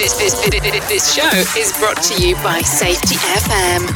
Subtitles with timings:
[0.00, 1.28] This, this, this, this show
[1.60, 3.86] is brought to you by Safety FM.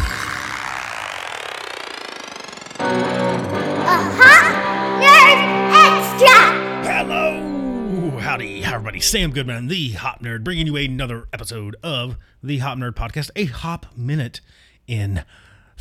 [3.88, 5.00] Uh-huh.
[5.00, 5.40] Nerd
[5.72, 6.92] Extra!
[6.92, 9.00] Hello, howdy, how everybody?
[9.00, 13.46] Sam Goodman, the Hop Nerd, bringing you another episode of the Hop Nerd Podcast, a
[13.46, 14.42] Hop Minute
[14.86, 15.24] in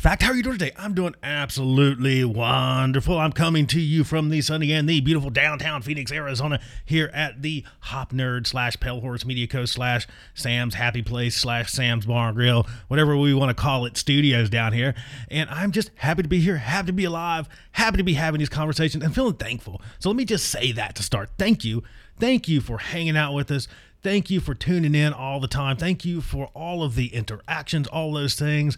[0.04, 0.22] fact.
[0.22, 0.72] How are you doing today?
[0.76, 3.18] I'm doing absolutely wonderful.
[3.18, 7.40] I'm coming to you from the sunny and the beautiful downtown Phoenix, Arizona, here at
[7.40, 12.28] the Hop Nerd slash Pale Horse Media Co slash Sam's Happy Place slash Sam's Bar
[12.28, 14.94] and Grill, whatever we want to call it, studios down here.
[15.30, 18.40] And I'm just happy to be here, happy to be alive, happy to be having
[18.40, 19.80] these conversations, and feeling thankful.
[20.00, 21.30] So let me just say that to start.
[21.38, 21.82] Thank you.
[22.20, 23.68] Thank you for hanging out with us.
[24.02, 25.78] Thank you for tuning in all the time.
[25.78, 28.76] Thank you for all of the interactions, all those things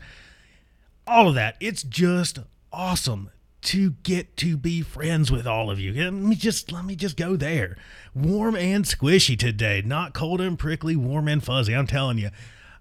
[1.06, 1.56] all of that.
[1.60, 2.40] It's just
[2.72, 3.30] awesome
[3.62, 5.92] to get to be friends with all of you.
[5.92, 7.76] Let me just let me just go there.
[8.14, 11.74] Warm and squishy today, not cold and prickly, warm and fuzzy.
[11.74, 12.30] I'm telling you,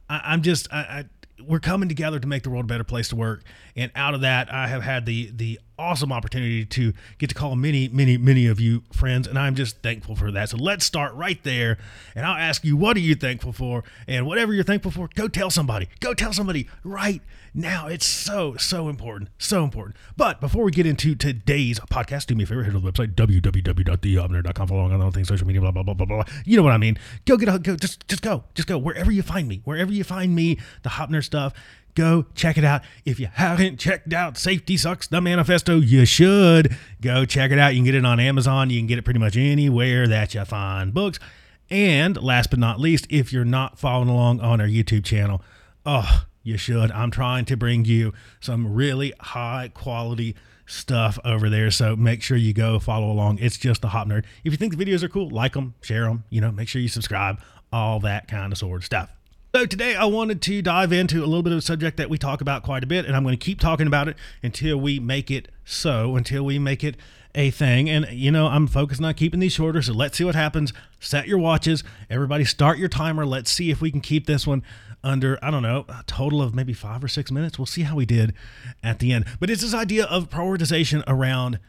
[0.09, 1.05] I, am just I, I
[1.43, 3.43] we're coming together to make the world a better place to work.
[3.75, 7.55] And out of that, I have had the the awesome opportunity to get to call
[7.55, 10.49] many, many, many of you friends, and I'm just thankful for that.
[10.49, 11.77] So let's start right there,
[12.15, 13.83] and I'll ask you, what are you thankful for?
[14.07, 15.89] And whatever you're thankful for, go tell somebody.
[15.99, 17.21] Go tell somebody right
[17.53, 17.87] now.
[17.87, 19.29] It's so, so important.
[19.37, 19.95] So important.
[20.17, 23.15] But before we get into today's podcast, do me a favor, head to the website,
[23.15, 26.23] www.thehopnerd.com, follow on all things social media, blah, blah, blah, blah, blah.
[26.45, 26.97] You know what I mean.
[27.25, 28.43] Go get a, go, just, just go.
[28.53, 28.77] Just go.
[28.77, 31.53] Wherever you find me, wherever you find me, the Hop Nerd stuff,
[31.95, 32.81] Go check it out.
[33.05, 37.69] If you haven't checked out Safety Sucks the Manifesto, you should go check it out.
[37.73, 38.69] You can get it on Amazon.
[38.69, 41.19] You can get it pretty much anywhere that you find books.
[41.69, 45.41] And last but not least, if you're not following along on our YouTube channel,
[45.85, 46.91] oh, you should.
[46.91, 51.71] I'm trying to bring you some really high quality stuff over there.
[51.71, 53.39] So make sure you go follow along.
[53.39, 54.25] It's just the Hop Nerd.
[54.43, 56.81] If you think the videos are cool, like them, share them, you know, make sure
[56.81, 57.39] you subscribe,
[57.71, 59.14] all that kind of sort of stuff.
[59.55, 62.17] So today I wanted to dive into a little bit of a subject that we
[62.17, 64.99] talk about quite a bit, and I'm going to keep talking about it until we
[64.99, 66.97] make it so, until we make it
[67.33, 67.89] a thing.
[67.89, 70.73] And you know, I'm focusing on keeping these shorter, so let's see what happens.
[70.99, 73.25] Set your watches, everybody start your timer.
[73.25, 74.61] Let's see if we can keep this one
[75.05, 77.57] under, I don't know, a total of maybe five or six minutes.
[77.57, 78.33] We'll see how we did
[78.83, 79.23] at the end.
[79.39, 81.59] But it's this idea of prioritization around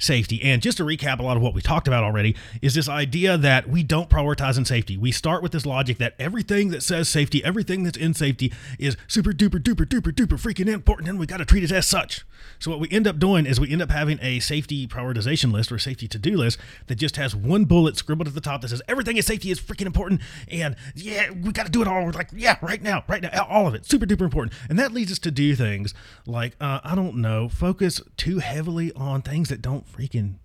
[0.00, 0.42] safety.
[0.42, 3.38] And just to recap a lot of what we talked about already, is this idea
[3.38, 4.96] that we don't prioritize in safety.
[4.96, 8.96] We start with this logic that everything that says safety, everything that's in safety is
[9.06, 12.24] super duper duper duper duper freaking important, and we got to treat it as such.
[12.58, 15.70] So what we end up doing is we end up having a safety prioritization list
[15.70, 18.82] or safety to-do list that just has one bullet scribbled at the top that says
[18.88, 22.04] everything is safety is freaking important, and yeah, we got to do it all.
[22.04, 24.54] We're like, yeah, right now, right now, all of it, super duper important.
[24.68, 25.94] And that leads us to do things
[26.26, 30.36] like uh, I don't know, focus too heavily on things that don't freaking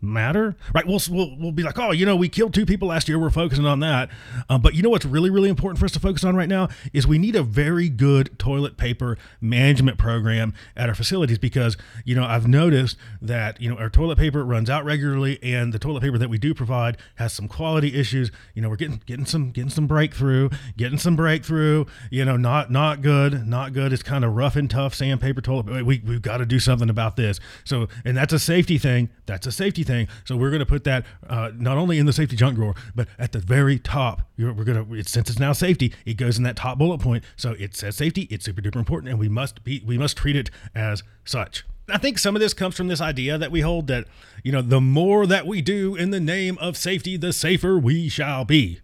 [0.00, 0.86] matter, right?
[0.86, 3.18] We'll, we'll, we'll be like, oh, you know, we killed two people last year.
[3.18, 4.10] We're focusing on that.
[4.48, 6.68] Um, but you know what's really, really important for us to focus on right now
[6.92, 12.14] is we need a very good toilet paper management program at our facilities because, you
[12.14, 16.02] know, I've noticed that, you know, our toilet paper runs out regularly and the toilet
[16.02, 18.30] paper that we do provide has some quality issues.
[18.54, 22.70] You know, we're getting, getting some, getting some breakthrough, getting some breakthrough, you know, not,
[22.70, 23.92] not good, not good.
[23.92, 25.84] It's kind of rough and tough sandpaper toilet.
[25.84, 27.40] We, we've got to do something about this.
[27.64, 29.08] So, and that's a safety thing.
[29.24, 30.08] That's a safety thing.
[30.24, 33.08] So we're going to put that uh, not only in the safety junk drawer, but
[33.18, 34.22] at the very top.
[34.38, 37.24] We're going to since it's now safety, it goes in that top bullet point.
[37.36, 38.22] So it says safety.
[38.30, 41.64] It's super duper important, and we must be we must treat it as such.
[41.88, 44.06] I think some of this comes from this idea that we hold that,
[44.42, 48.08] you know, the more that we do in the name of safety, the safer we
[48.08, 48.80] shall be.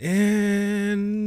[0.00, 1.21] And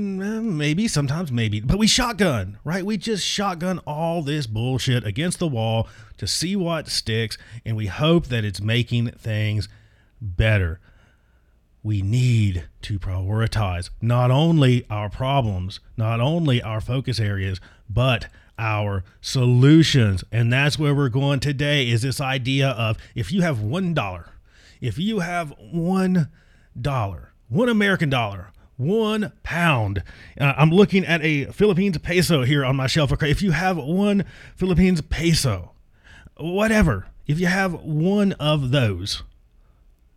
[0.57, 2.85] maybe, sometimes, maybe, but we shotgun, right?
[2.85, 7.87] We just shotgun all this bullshit against the wall to see what sticks, and we
[7.87, 9.67] hope that it's making things
[10.21, 10.79] better.
[11.83, 18.27] We need to prioritize not only our problems, not only our focus areas, but
[18.57, 20.23] our solutions.
[20.31, 24.29] And that's where we're going today is this idea of if you have $1,
[24.81, 26.27] if you have $1,
[27.47, 30.03] one American dollar, one pound.
[30.39, 33.11] Uh, I'm looking at a Philippines peso here on my shelf.
[33.13, 34.25] Okay, if you have one
[34.55, 35.71] Philippines peso,
[36.37, 39.23] whatever, if you have one of those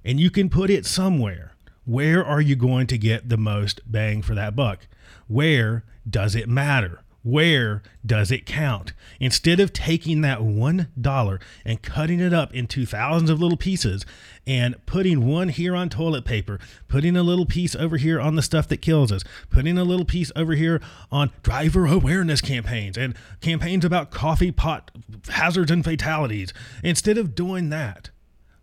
[0.05, 1.53] and you can put it somewhere,
[1.85, 4.87] where are you going to get the most bang for that buck?
[5.27, 7.01] Where does it matter?
[7.29, 8.95] Where does it count?
[9.21, 14.07] Instead of taking that $1 and cutting it up into thousands of little pieces
[14.47, 16.59] and putting one here on toilet paper,
[16.89, 20.07] putting a little piece over here on the stuff that kills us, putting a little
[20.07, 20.81] piece over here
[21.13, 24.91] on driver awareness campaigns and campaigns about coffee pot
[25.29, 28.09] hazards and fatalities, instead of doing that,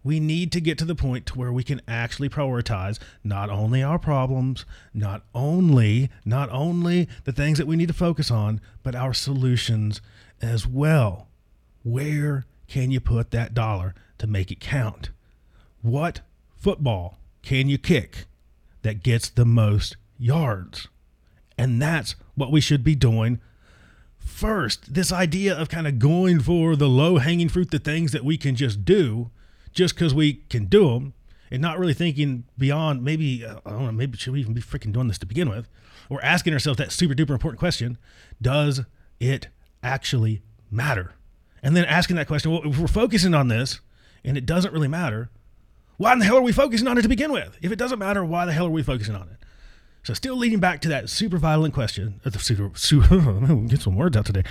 [0.05, 3.81] we need to get to the point to where we can actually prioritize not only
[3.81, 4.63] our problems,
[4.93, 10.01] not only not only the things that we need to focus on, but our solutions
[10.43, 11.27] as well.
[11.83, 15.09] Where can you put that dollar to make it count?
[15.81, 16.21] What
[16.55, 18.25] football can you kick
[18.83, 20.87] that gets the most yards?
[21.57, 23.39] And that's what we should be doing
[24.19, 24.93] first.
[24.93, 28.37] This idea of kind of going for the low hanging fruit, the things that we
[28.37, 29.31] can just do
[29.75, 31.13] just because we can do them
[31.51, 34.61] and not really thinking beyond maybe, uh, I don't know, maybe should we even be
[34.61, 35.67] freaking doing this to begin with?
[36.09, 37.97] Or asking ourselves that super duper important question
[38.41, 38.81] Does
[39.19, 39.49] it
[39.83, 40.41] actually
[40.71, 41.13] matter?
[41.61, 43.81] And then asking that question, well, if we're focusing on this
[44.23, 45.29] and it doesn't really matter,
[45.97, 47.57] why in the hell are we focusing on it to begin with?
[47.61, 49.37] If it doesn't matter, why the hell are we focusing on it?
[50.03, 53.95] So, still leading back to that super violent question, uh, the super, super get some
[53.95, 54.43] words out today.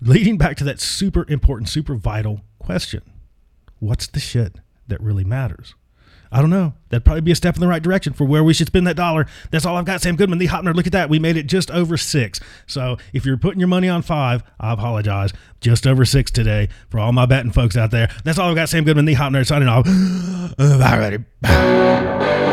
[0.00, 3.02] Leading back to that super important, super vital question
[3.80, 4.56] what's the shit
[4.88, 5.74] that really matters?
[6.32, 6.74] I don't know.
[6.90, 8.94] That'd probably be a step in the right direction for where we should spend that
[8.94, 9.26] dollar.
[9.50, 10.00] That's all I've got.
[10.00, 10.76] Sam Goodman, the Hop Nerd.
[10.76, 11.10] Look at that.
[11.10, 12.38] We made it just over six.
[12.68, 15.32] So if you're putting your money on five, I apologize.
[15.60, 18.10] Just over six today for all my betting folks out there.
[18.22, 18.68] That's all I've got.
[18.68, 19.86] Sam Goodman, the Hop Nerd, signing off.